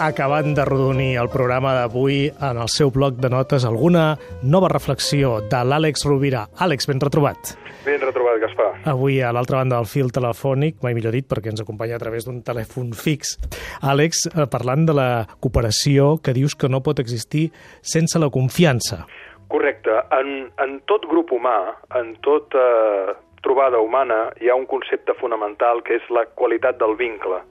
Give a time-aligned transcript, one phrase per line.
[0.00, 5.40] acabant de rodonir el programa d'avui en el seu bloc de notes alguna nova reflexió
[5.44, 6.46] de l'Àlex Rovira.
[6.56, 7.52] Àlex, ben retrobat.
[7.84, 8.70] Ben retrobat, Gaspar.
[8.88, 12.24] Avui a l'altra banda del fil telefònic, mai millor dit, perquè ens acompanya a través
[12.24, 13.36] d'un telèfon fix.
[13.84, 17.50] Àlex, eh, parlant de la cooperació que dius que no pot existir
[17.82, 19.04] sense la confiança.
[19.52, 20.00] Correcte.
[20.16, 23.12] En, en tot grup humà, en tot eh,
[23.44, 27.44] trobada humana, hi ha un concepte fonamental que és la qualitat del vincle.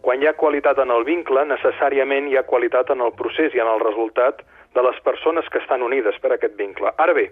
[0.00, 3.60] Quan hi ha qualitat en el vincle, necessàriament hi ha qualitat en el procés i
[3.60, 4.40] en el resultat
[4.74, 6.92] de les persones que estan unides per aquest vincle.
[6.96, 7.28] Ara bé,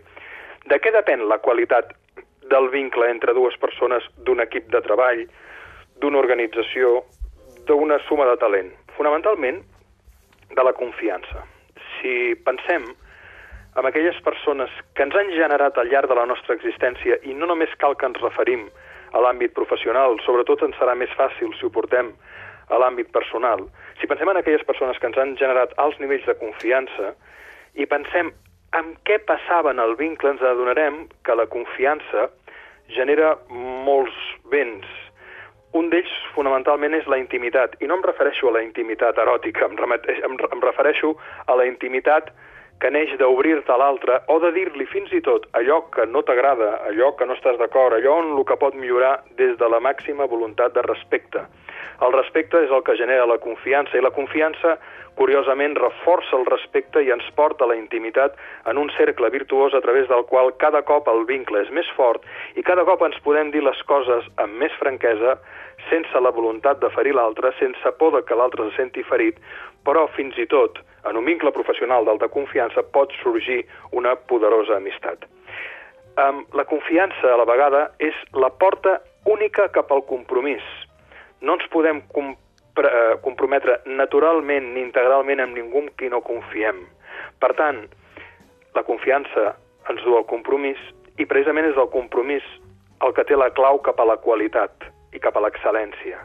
[0.68, 1.94] de què depèn la qualitat
[2.52, 5.24] del vincle entre dues persones d'un equip de treball,
[6.02, 7.02] d'una organització,
[7.68, 8.72] d'una suma de talent?
[8.96, 9.62] Fonamentalment,
[10.54, 11.44] de la confiança.
[11.98, 12.84] Si pensem
[13.78, 17.46] en aquelles persones que ens han generat al llarg de la nostra existència i no
[17.46, 18.66] només cal que ens referim
[19.12, 22.12] a l'àmbit professional, sobretot ens serà més fàcil si ho portem
[22.68, 23.64] a l'àmbit personal.
[24.00, 27.14] Si pensem en aquelles persones que ens han generat alts nivells de confiança
[27.74, 28.32] i pensem
[28.76, 32.28] en què passava en el vincle, ens adonarem que la confiança
[32.92, 34.16] genera molts
[34.52, 34.86] béns.
[35.76, 37.76] Un d'ells, fonamentalment, és la intimitat.
[37.84, 41.14] I no em refereixo a la intimitat eròtica, em, em, em refereixo
[41.46, 42.32] a la intimitat
[42.80, 46.76] que neix d'obrir-te a l'altre o de dir-li fins i tot allò que no t'agrada,
[46.88, 50.28] allò que no estàs d'acord, allò en el que pot millorar des de la màxima
[50.30, 51.42] voluntat de respecte.
[51.98, 54.76] El respecte és el que genera la confiança i la confiança,
[55.18, 58.36] curiosament, reforça el respecte i ens porta a la intimitat
[58.70, 62.22] en un cercle virtuós a través del qual cada cop el vincle és més fort
[62.54, 65.34] i cada cop ens podem dir les coses amb més franquesa,
[65.90, 69.42] sense la voluntat de ferir l'altre, sense por de que l'altre se senti ferit,
[69.82, 75.26] però fins i tot en un vincle professional d'alta confiança pot sorgir una poderosa amistat.
[76.54, 80.66] La confiança, a la vegada, és la porta única cap al compromís,
[81.40, 86.84] no ens podem eh, comprometre naturalment ni integralment amb ningú amb qui no confiem.
[87.38, 87.84] Per tant,
[88.74, 89.54] la confiança
[89.90, 90.80] ens du al compromís
[91.18, 92.44] i precisament és el compromís
[93.04, 96.18] el que té la clau cap a la qualitat i cap a l'excel·lència.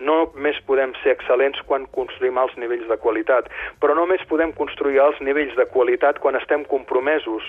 [0.00, 3.48] No més podem ser excel·lents quan construïm els nivells de qualitat,
[3.80, 7.44] però només podem construir els nivells de qualitat quan estem compromesos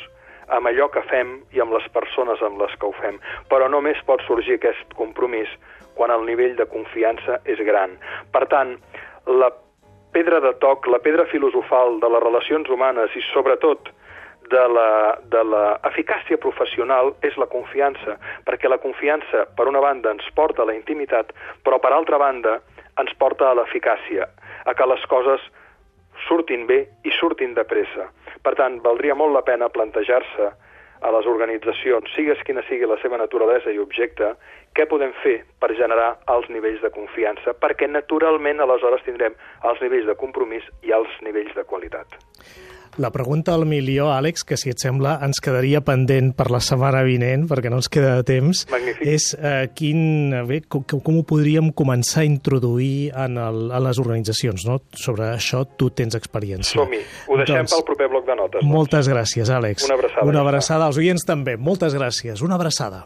[0.51, 3.19] amb allò que fem i amb les persones amb les que ho fem.
[3.51, 5.51] Però només pot sorgir aquest compromís
[5.96, 7.97] quan el nivell de confiança és gran.
[8.31, 8.78] Per tant,
[9.28, 9.52] la
[10.12, 13.91] pedra de toc, la pedra filosofal de les relacions humanes i sobretot
[14.51, 20.12] de la, de la eficàcia professional és la confiança, perquè la confiança, per una banda,
[20.12, 21.31] ens porta a la intimitat,
[21.63, 22.59] però per altra banda
[23.00, 24.28] ens porta a l'eficàcia,
[24.66, 25.46] a que les coses
[26.28, 28.09] surtin bé i surtin de pressa.
[28.44, 30.51] Per tant, valdria molt la pena plantejar-se
[31.01, 34.34] a les organitzacions, sigues quina sigui la seva naturalesa i objecte,
[34.78, 39.35] què podem fer per generar els nivells de confiança, perquè naturalment aleshores tindrem
[39.67, 42.22] els nivells de compromís i els nivells de qualitat.
[43.00, 47.06] La pregunta al milió, Àlex, que si et sembla ens quedaria pendent per la setmana
[47.07, 49.07] vinent, perquè no ens queda de temps, Magnífic.
[49.07, 54.01] és eh, quin, bé, com, com ho podríem començar a introduir en, el, en les
[54.03, 54.68] organitzacions.
[54.68, 54.81] No?
[54.91, 56.75] Sobre això tu tens experiència.
[56.81, 57.00] Som-hi.
[57.30, 58.59] Ho deixem doncs, pel proper bloc de notes.
[58.59, 58.74] Doncs.
[58.75, 59.88] Moltes gràcies, Àlex.
[59.88, 60.28] Una abraçada.
[60.28, 61.56] Una abraçada als oients també.
[61.56, 62.44] Moltes gràcies.
[62.44, 63.06] Una abraçada.